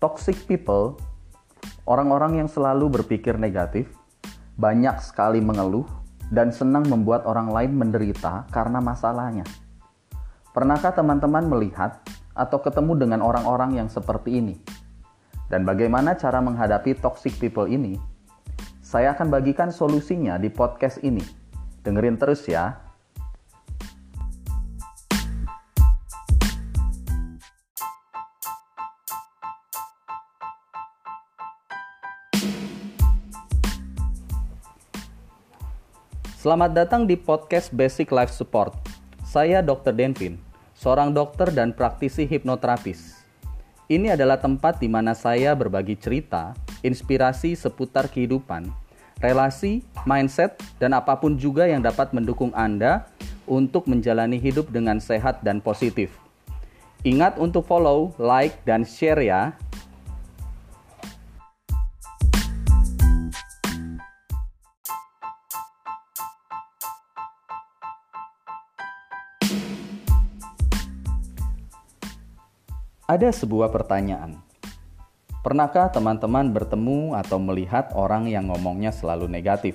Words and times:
Toxic 0.00 0.48
people, 0.48 0.96
orang-orang 1.84 2.40
yang 2.40 2.48
selalu 2.48 2.88
berpikir 2.88 3.36
negatif, 3.36 3.92
banyak 4.56 4.96
sekali 5.04 5.44
mengeluh 5.44 5.84
dan 6.32 6.48
senang 6.56 6.88
membuat 6.88 7.28
orang 7.28 7.52
lain 7.52 7.76
menderita 7.76 8.48
karena 8.48 8.80
masalahnya. 8.80 9.44
Pernahkah 10.56 10.96
teman-teman 10.96 11.44
melihat 11.52 12.00
atau 12.32 12.64
ketemu 12.64 12.96
dengan 12.96 13.20
orang-orang 13.20 13.76
yang 13.76 13.92
seperti 13.92 14.40
ini? 14.40 14.56
Dan 15.52 15.68
bagaimana 15.68 16.16
cara 16.16 16.40
menghadapi 16.40 16.96
toxic 16.96 17.36
people 17.36 17.68
ini? 17.68 18.00
Saya 18.80 19.12
akan 19.12 19.28
bagikan 19.28 19.68
solusinya 19.68 20.40
di 20.40 20.48
podcast 20.48 21.04
ini. 21.04 21.20
Dengerin 21.84 22.16
terus 22.16 22.48
ya. 22.48 22.88
Selamat 36.40 36.72
datang 36.72 37.04
di 37.04 37.20
podcast 37.20 37.68
Basic 37.68 38.08
Life 38.08 38.32
Support. 38.32 38.72
Saya 39.28 39.60
Dr. 39.60 39.92
Denvin, 39.92 40.40
seorang 40.72 41.12
dokter 41.12 41.52
dan 41.52 41.76
praktisi 41.76 42.24
hipnoterapis. 42.24 43.20
Ini 43.92 44.16
adalah 44.16 44.40
tempat 44.40 44.80
di 44.80 44.88
mana 44.88 45.12
saya 45.12 45.52
berbagi 45.52 46.00
cerita, 46.00 46.56
inspirasi 46.80 47.52
seputar 47.52 48.08
kehidupan, 48.08 48.72
relasi, 49.20 49.84
mindset, 50.08 50.56
dan 50.80 50.96
apa 50.96 51.12
pun 51.20 51.36
juga 51.36 51.68
yang 51.68 51.84
dapat 51.84 52.08
mendukung 52.16 52.56
Anda 52.56 53.04
untuk 53.44 53.84
menjalani 53.84 54.40
hidup 54.40 54.72
dengan 54.72 54.96
sehat 54.96 55.44
dan 55.44 55.60
positif. 55.60 56.08
Ingat 57.04 57.36
untuk 57.36 57.68
follow, 57.68 58.16
like, 58.16 58.56
dan 58.64 58.88
share 58.88 59.20
ya. 59.20 59.52
Ada 73.10 73.34
sebuah 73.34 73.74
pertanyaan. 73.74 74.38
Pernahkah 75.42 75.90
teman-teman 75.90 76.54
bertemu 76.54 77.18
atau 77.18 77.42
melihat 77.42 77.90
orang 77.98 78.30
yang 78.30 78.46
ngomongnya 78.46 78.94
selalu 78.94 79.26
negatif? 79.26 79.74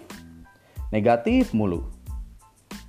Negatif 0.88 1.52
mulu. 1.52 1.84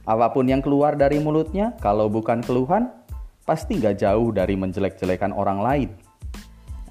Apa 0.07 0.31
pun 0.31 0.47
yang 0.47 0.63
keluar 0.63 0.95
dari 0.95 1.19
mulutnya, 1.19 1.75
kalau 1.83 2.07
bukan 2.07 2.47
keluhan, 2.47 2.95
pasti 3.43 3.75
gak 3.83 3.99
jauh 3.99 4.31
dari 4.31 4.55
menjelek-jelekan 4.55 5.35
orang 5.35 5.59
lain 5.59 5.91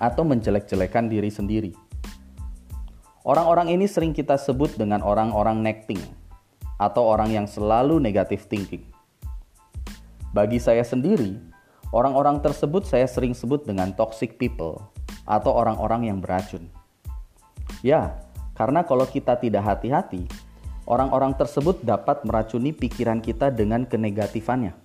atau 0.03 0.27
menjelek-jelekan 0.27 1.07
diri 1.07 1.31
sendiri. 1.31 1.71
Orang-orang 3.23 3.71
ini 3.71 3.87
sering 3.87 4.11
kita 4.11 4.35
sebut 4.35 4.75
dengan 4.75 4.99
orang-orang 4.99 5.63
necting 5.63 6.03
atau 6.75 7.07
orang 7.07 7.31
yang 7.31 7.47
selalu 7.47 8.03
negatif 8.03 8.51
thinking. 8.51 8.83
Bagi 10.35 10.59
saya 10.59 10.83
sendiri, 10.83 11.54
Orang-orang 11.95 12.43
tersebut 12.43 12.83
saya 12.83 13.07
sering 13.07 13.31
sebut 13.31 13.63
dengan 13.63 13.95
toxic 13.95 14.35
people 14.35 14.83
atau 15.23 15.55
orang-orang 15.55 16.11
yang 16.11 16.19
beracun. 16.19 16.67
Ya, 17.79 18.19
karena 18.51 18.83
kalau 18.83 19.07
kita 19.07 19.39
tidak 19.39 19.63
hati-hati, 19.63 20.27
orang-orang 20.83 21.31
tersebut 21.39 21.79
dapat 21.87 22.27
meracuni 22.27 22.75
pikiran 22.75 23.23
kita 23.23 23.47
dengan 23.47 23.87
kenegatifannya. 23.87 24.75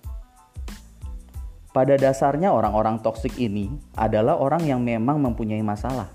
Pada 1.75 1.99
dasarnya 1.99 2.55
orang-orang 2.55 3.03
toksik 3.03 3.35
ini 3.43 3.67
adalah 3.99 4.39
orang 4.39 4.63
yang 4.63 4.79
memang 4.79 5.19
mempunyai 5.19 5.59
masalah. 5.59 6.07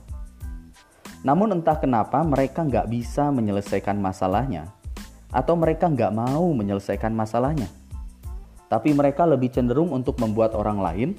Namun 1.21 1.61
entah 1.61 1.77
kenapa 1.77 2.25
mereka 2.25 2.65
nggak 2.65 2.89
bisa 2.89 3.29
menyelesaikan 3.29 4.01
masalahnya 4.01 4.73
atau 5.29 5.61
mereka 5.61 5.93
nggak 5.93 6.17
mau 6.17 6.49
menyelesaikan 6.57 7.13
masalahnya 7.13 7.69
tapi 8.67 8.95
mereka 8.95 9.27
lebih 9.27 9.55
cenderung 9.55 9.95
untuk 9.95 10.19
membuat 10.19 10.55
orang 10.59 10.79
lain 10.83 11.11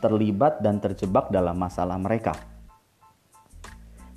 terlibat 0.00 0.64
dan 0.64 0.80
terjebak 0.80 1.28
dalam 1.28 1.54
masalah 1.60 2.00
mereka. 2.00 2.34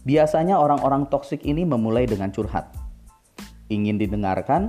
Biasanya 0.04 0.60
orang-orang 0.60 1.08
toksik 1.08 1.48
ini 1.48 1.64
memulai 1.64 2.04
dengan 2.04 2.32
curhat, 2.32 2.72
ingin 3.72 3.96
didengarkan, 3.96 4.68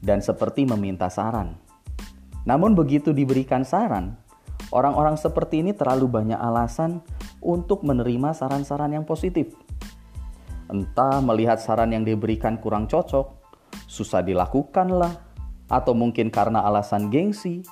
dan 0.00 0.24
seperti 0.24 0.64
meminta 0.64 1.12
saran. 1.12 1.60
Namun 2.48 2.72
begitu 2.72 3.12
diberikan 3.12 3.68
saran, 3.68 4.16
orang-orang 4.72 5.20
seperti 5.20 5.60
ini 5.60 5.76
terlalu 5.76 6.08
banyak 6.08 6.40
alasan 6.40 7.04
untuk 7.44 7.84
menerima 7.84 8.32
saran-saran 8.32 8.96
yang 8.96 9.04
positif. 9.04 9.52
Entah 10.72 11.20
melihat 11.20 11.60
saran 11.60 11.92
yang 11.92 12.02
diberikan 12.02 12.56
kurang 12.56 12.88
cocok, 12.88 13.28
susah 13.84 14.24
dilakukan 14.24 14.88
lah, 14.88 15.12
atau 15.72 15.96
mungkin 15.96 16.28
karena 16.28 16.60
alasan 16.60 17.08
gengsi, 17.08 17.64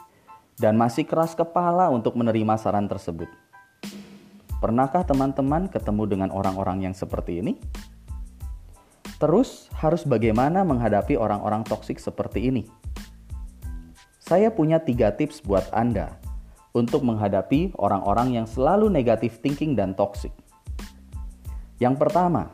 dan 0.57 0.81
masih 0.81 1.05
keras 1.05 1.37
kepala 1.37 1.93
untuk 1.93 2.17
menerima 2.17 2.57
saran 2.57 2.89
tersebut. 2.89 3.29
Pernahkah 4.61 5.05
teman-teman 5.05 5.69
ketemu 5.69 6.05
dengan 6.09 6.31
orang-orang 6.33 6.89
yang 6.89 6.97
seperti 6.97 7.45
ini? 7.45 7.61
Terus, 9.21 9.69
harus 9.77 10.09
bagaimana 10.09 10.65
menghadapi 10.65 11.17
orang-orang 11.17 11.61
toksik 11.65 12.01
seperti 12.01 12.49
ini? 12.49 12.65
Saya 14.17 14.49
punya 14.49 14.81
tiga 14.81 15.13
tips 15.13 15.45
buat 15.45 15.69
Anda 15.77 16.17
untuk 16.73 17.05
menghadapi 17.05 17.77
orang-orang 17.77 18.41
yang 18.41 18.47
selalu 18.49 18.89
negatif 18.89 19.45
thinking 19.45 19.77
dan 19.77 19.93
toksik. 19.93 20.33
Yang 21.81 22.01
pertama, 22.01 22.53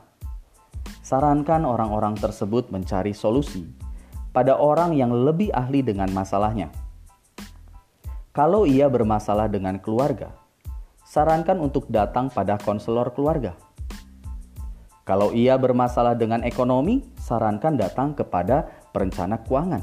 sarankan 1.02 1.66
orang-orang 1.66 2.18
tersebut 2.18 2.70
mencari 2.70 3.14
solusi 3.14 3.85
pada 4.36 4.60
orang 4.60 4.92
yang 4.92 5.16
lebih 5.16 5.48
ahli 5.56 5.80
dengan 5.80 6.12
masalahnya. 6.12 6.68
Kalau 8.36 8.68
ia 8.68 8.84
bermasalah 8.84 9.48
dengan 9.48 9.80
keluarga, 9.80 10.28
sarankan 11.08 11.56
untuk 11.56 11.88
datang 11.88 12.28
pada 12.28 12.60
konselor 12.60 13.16
keluarga. 13.16 13.56
Kalau 15.08 15.32
ia 15.32 15.56
bermasalah 15.56 16.12
dengan 16.12 16.44
ekonomi, 16.44 17.00
sarankan 17.16 17.80
datang 17.80 18.12
kepada 18.12 18.68
perencana 18.92 19.40
keuangan. 19.40 19.80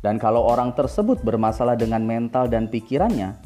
Dan 0.00 0.16
kalau 0.16 0.48
orang 0.48 0.72
tersebut 0.72 1.20
bermasalah 1.20 1.76
dengan 1.76 2.00
mental 2.00 2.48
dan 2.48 2.72
pikirannya, 2.72 3.36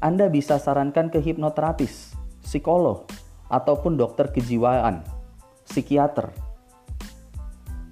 Anda 0.00 0.32
bisa 0.32 0.56
sarankan 0.56 1.12
ke 1.12 1.20
hipnoterapis, 1.20 2.16
psikolog, 2.40 3.04
ataupun 3.52 4.00
dokter 4.00 4.32
kejiwaan, 4.32 5.04
psikiater 5.68 6.49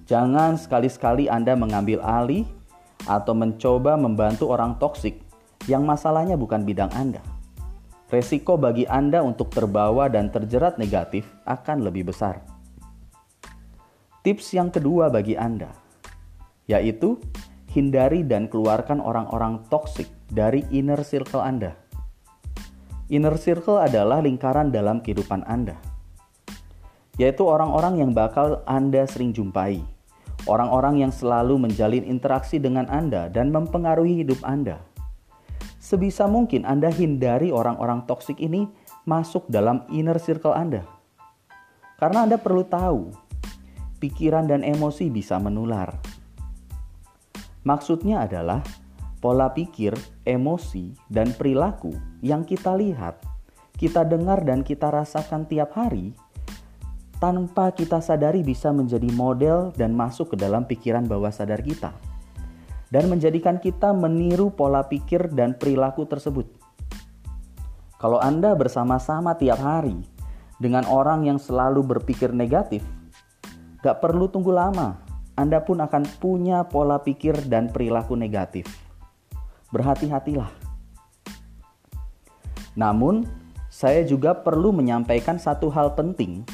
Jangan 0.08 0.56
sekali-sekali 0.56 1.28
Anda 1.28 1.52
mengambil 1.52 2.00
alih 2.00 2.48
atau 3.04 3.36
mencoba 3.36 4.00
membantu 4.00 4.48
orang 4.48 4.80
toksik 4.80 5.20
yang 5.68 5.84
masalahnya 5.84 6.40
bukan 6.40 6.64
bidang 6.64 6.88
Anda. 6.96 7.20
Resiko 8.08 8.56
bagi 8.56 8.88
Anda 8.88 9.20
untuk 9.20 9.52
terbawa 9.52 10.08
dan 10.08 10.32
terjerat 10.32 10.80
negatif 10.80 11.28
akan 11.44 11.84
lebih 11.84 12.08
besar. 12.08 12.40
Tips 14.24 14.56
yang 14.56 14.72
kedua 14.72 15.12
bagi 15.12 15.36
Anda 15.36 15.68
yaitu 16.68 17.16
hindari 17.72 18.24
dan 18.24 18.46
keluarkan 18.48 19.00
orang-orang 19.00 19.64
toksik 19.72 20.08
dari 20.28 20.64
inner 20.72 21.00
circle 21.00 21.40
Anda. 21.40 21.76
Inner 23.08 23.36
circle 23.40 23.80
adalah 23.80 24.20
lingkaran 24.20 24.68
dalam 24.68 25.00
kehidupan 25.00 25.48
Anda, 25.48 25.80
yaitu 27.16 27.48
orang-orang 27.48 28.04
yang 28.04 28.12
bakal 28.12 28.60
Anda 28.68 29.08
sering 29.08 29.32
jumpai 29.32 29.97
orang-orang 30.48 31.04
yang 31.04 31.12
selalu 31.12 31.60
menjalin 31.60 32.02
interaksi 32.02 32.56
dengan 32.56 32.88
Anda 32.88 33.28
dan 33.28 33.52
mempengaruhi 33.52 34.24
hidup 34.24 34.40
Anda. 34.42 34.80
Sebisa 35.78 36.26
mungkin 36.26 36.64
Anda 36.64 36.88
hindari 36.90 37.52
orang-orang 37.52 38.08
toksik 38.08 38.40
ini 38.40 38.66
masuk 39.04 39.46
dalam 39.46 39.84
inner 39.92 40.18
circle 40.18 40.56
Anda. 40.56 40.82
Karena 42.00 42.26
Anda 42.26 42.40
perlu 42.40 42.66
tahu, 42.66 43.12
pikiran 44.02 44.48
dan 44.48 44.64
emosi 44.64 45.12
bisa 45.12 45.36
menular. 45.38 45.94
Maksudnya 47.62 48.24
adalah 48.24 48.64
pola 49.18 49.50
pikir, 49.50 49.92
emosi, 50.24 50.94
dan 51.10 51.34
perilaku 51.34 51.92
yang 52.22 52.46
kita 52.46 52.72
lihat, 52.78 53.18
kita 53.74 54.06
dengar, 54.06 54.46
dan 54.46 54.62
kita 54.62 54.88
rasakan 54.88 55.44
tiap 55.50 55.74
hari 55.74 56.14
tanpa 57.18 57.74
kita 57.74 57.98
sadari 57.98 58.46
bisa 58.46 58.70
menjadi 58.70 59.10
model 59.10 59.74
dan 59.74 59.94
masuk 59.94 60.34
ke 60.34 60.36
dalam 60.38 60.62
pikiran 60.66 61.02
bawah 61.06 61.34
sadar 61.34 61.58
kita 61.62 61.90
dan 62.88 63.10
menjadikan 63.10 63.60
kita 63.60 63.92
meniru 63.92 64.48
pola 64.48 64.86
pikir 64.86 65.28
dan 65.34 65.58
perilaku 65.58 66.08
tersebut. 66.08 66.48
Kalau 67.98 68.22
Anda 68.22 68.54
bersama-sama 68.54 69.34
tiap 69.34 69.58
hari 69.58 69.98
dengan 70.62 70.86
orang 70.86 71.26
yang 71.26 71.36
selalu 71.36 71.82
berpikir 71.84 72.30
negatif, 72.30 72.80
gak 73.82 73.98
perlu 73.98 74.30
tunggu 74.30 74.54
lama, 74.54 75.02
Anda 75.34 75.58
pun 75.60 75.82
akan 75.82 76.06
punya 76.22 76.62
pola 76.64 77.02
pikir 77.02 77.34
dan 77.50 77.68
perilaku 77.68 78.14
negatif. 78.14 78.70
Berhati-hatilah. 79.74 80.48
Namun, 82.78 83.26
saya 83.68 84.06
juga 84.06 84.32
perlu 84.32 84.70
menyampaikan 84.70 85.36
satu 85.36 85.68
hal 85.68 85.98
penting 85.98 86.46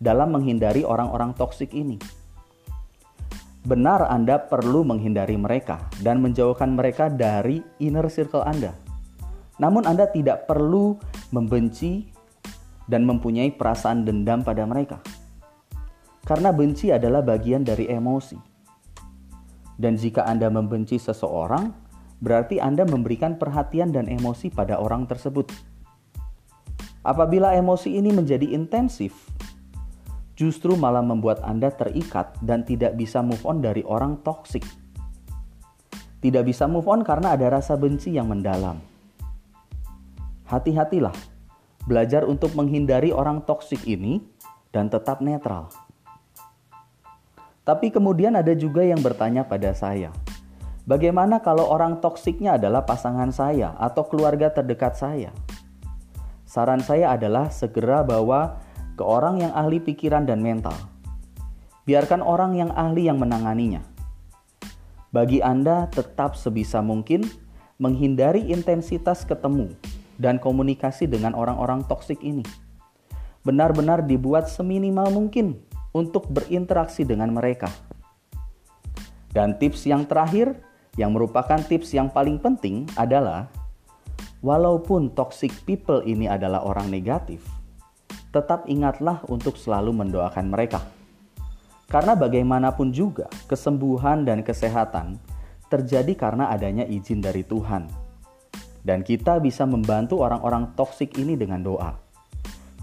dalam 0.00 0.32
menghindari 0.32 0.80
orang-orang 0.82 1.36
toksik 1.36 1.76
ini. 1.76 2.00
Benar, 3.60 4.08
Anda 4.08 4.40
perlu 4.40 4.88
menghindari 4.88 5.36
mereka 5.36 5.92
dan 6.00 6.24
menjauhkan 6.24 6.72
mereka 6.72 7.12
dari 7.12 7.60
inner 7.76 8.08
circle 8.08 8.40
Anda. 8.40 8.72
Namun, 9.60 9.84
Anda 9.84 10.08
tidak 10.08 10.48
perlu 10.48 10.96
membenci 11.28 12.08
dan 12.88 13.04
mempunyai 13.04 13.52
perasaan 13.52 14.08
dendam 14.08 14.40
pada 14.40 14.64
mereka, 14.64 15.04
karena 16.24 16.50
benci 16.50 16.88
adalah 16.88 17.20
bagian 17.20 17.60
dari 17.60 17.86
emosi. 17.86 18.40
Dan 19.76 20.00
jika 20.00 20.24
Anda 20.24 20.48
membenci 20.48 20.96
seseorang, 20.96 21.70
berarti 22.24 22.58
Anda 22.58 22.88
memberikan 22.88 23.36
perhatian 23.36 23.92
dan 23.92 24.08
emosi 24.08 24.48
pada 24.48 24.80
orang 24.80 25.04
tersebut. 25.04 25.52
Apabila 27.00 27.56
emosi 27.56 27.96
ini 27.96 28.12
menjadi 28.12 28.44
intensif, 28.52 29.12
justru 30.40 30.72
malah 30.72 31.04
membuat 31.04 31.44
Anda 31.44 31.68
terikat 31.68 32.32
dan 32.40 32.64
tidak 32.64 32.96
bisa 32.96 33.20
move 33.20 33.44
on 33.44 33.60
dari 33.60 33.84
orang 33.84 34.24
toksik. 34.24 34.64
Tidak 36.24 36.40
bisa 36.40 36.64
move 36.64 36.88
on 36.88 37.04
karena 37.04 37.36
ada 37.36 37.52
rasa 37.52 37.76
benci 37.76 38.16
yang 38.16 38.32
mendalam. 38.32 38.80
Hati-hatilah, 40.48 41.12
belajar 41.84 42.24
untuk 42.24 42.56
menghindari 42.56 43.12
orang 43.12 43.44
toksik 43.44 43.84
ini 43.84 44.24
dan 44.72 44.88
tetap 44.88 45.20
netral. 45.20 45.68
Tapi 47.60 47.92
kemudian 47.92 48.32
ada 48.32 48.56
juga 48.56 48.80
yang 48.80 49.04
bertanya 49.04 49.44
pada 49.44 49.76
saya, 49.76 50.08
bagaimana 50.88 51.44
kalau 51.44 51.68
orang 51.68 52.00
toksiknya 52.00 52.56
adalah 52.56 52.88
pasangan 52.88 53.28
saya 53.28 53.76
atau 53.76 54.08
keluarga 54.08 54.48
terdekat 54.48 54.96
saya? 54.96 55.30
Saran 56.48 56.82
saya 56.82 57.14
adalah 57.14 57.52
segera 57.52 58.02
bawa 58.02 58.69
ke 59.00 59.02
orang 59.08 59.40
yang 59.40 59.56
ahli 59.56 59.80
pikiran 59.80 60.28
dan 60.28 60.44
mental. 60.44 60.76
Biarkan 61.88 62.20
orang 62.20 62.60
yang 62.60 62.68
ahli 62.76 63.08
yang 63.08 63.16
menanganinya. 63.16 63.80
Bagi 65.08 65.40
Anda, 65.40 65.88
tetap 65.88 66.36
sebisa 66.36 66.84
mungkin 66.84 67.24
menghindari 67.80 68.52
intensitas 68.52 69.24
ketemu 69.24 69.72
dan 70.20 70.36
komunikasi 70.36 71.08
dengan 71.08 71.32
orang-orang 71.32 71.80
toksik 71.88 72.20
ini. 72.20 72.44
Benar-benar 73.40 74.04
dibuat 74.04 74.52
seminimal 74.52 75.08
mungkin 75.08 75.56
untuk 75.96 76.28
berinteraksi 76.28 77.08
dengan 77.08 77.32
mereka. 77.32 77.72
Dan 79.32 79.56
tips 79.56 79.88
yang 79.88 80.04
terakhir, 80.04 80.60
yang 81.00 81.16
merupakan 81.16 81.56
tips 81.56 81.96
yang 81.96 82.12
paling 82.12 82.36
penting 82.36 82.84
adalah 83.00 83.48
walaupun 84.44 85.08
toxic 85.16 85.56
people 85.64 86.04
ini 86.04 86.28
adalah 86.28 86.60
orang 86.68 86.92
negatif, 86.92 87.40
tetap 88.30 88.66
ingatlah 88.70 89.22
untuk 89.26 89.58
selalu 89.58 89.94
mendoakan 89.94 90.46
mereka. 90.50 90.82
Karena 91.90 92.14
bagaimanapun 92.14 92.94
juga, 92.94 93.26
kesembuhan 93.50 94.22
dan 94.22 94.46
kesehatan 94.46 95.18
terjadi 95.66 96.14
karena 96.14 96.50
adanya 96.50 96.86
izin 96.86 97.18
dari 97.18 97.42
Tuhan. 97.42 97.90
Dan 98.80 99.02
kita 99.02 99.42
bisa 99.42 99.66
membantu 99.66 100.22
orang-orang 100.22 100.74
toksik 100.78 101.18
ini 101.18 101.34
dengan 101.34 101.62
doa. 101.62 101.94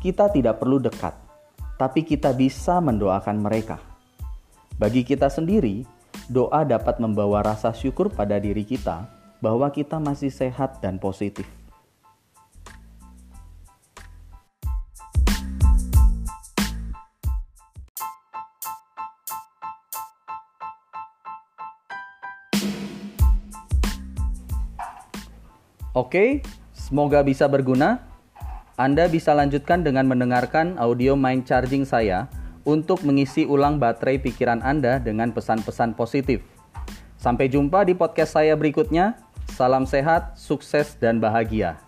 Kita 0.04 0.30
tidak 0.30 0.60
perlu 0.60 0.78
dekat, 0.84 1.16
tapi 1.80 2.04
kita 2.04 2.36
bisa 2.36 2.84
mendoakan 2.84 3.38
mereka. 3.42 3.80
Bagi 4.78 5.02
kita 5.02 5.32
sendiri, 5.32 5.88
doa 6.30 6.68
dapat 6.68 7.02
membawa 7.02 7.42
rasa 7.42 7.74
syukur 7.74 8.12
pada 8.14 8.38
diri 8.38 8.62
kita 8.62 9.10
bahwa 9.42 9.72
kita 9.74 9.98
masih 9.98 10.30
sehat 10.30 10.84
dan 10.84 11.02
positif. 11.02 11.50
Oke, 25.98 26.46
semoga 26.78 27.26
bisa 27.26 27.50
berguna. 27.50 28.06
Anda 28.78 29.10
bisa 29.10 29.34
lanjutkan 29.34 29.82
dengan 29.82 30.06
mendengarkan 30.06 30.78
audio 30.78 31.18
mind 31.18 31.50
charging 31.50 31.90
saya 31.90 32.30
untuk 32.70 33.02
mengisi 33.02 33.50
ulang 33.50 33.82
baterai 33.82 34.22
pikiran 34.22 34.62
Anda 34.62 35.02
dengan 35.02 35.34
pesan-pesan 35.34 35.98
positif. 35.98 36.46
Sampai 37.18 37.50
jumpa 37.50 37.82
di 37.82 37.98
podcast 37.98 38.38
saya 38.38 38.54
berikutnya. 38.54 39.18
Salam 39.58 39.90
sehat, 39.90 40.38
sukses, 40.38 40.94
dan 41.02 41.18
bahagia. 41.18 41.87